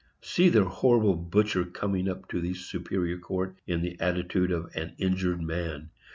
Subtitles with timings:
[0.23, 4.95] See the horrible butcher coming up to the Superior Court in the attitude of an
[4.97, 5.91] injured man!